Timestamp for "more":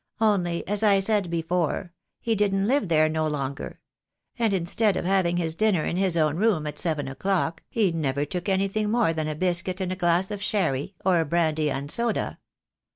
8.89-9.13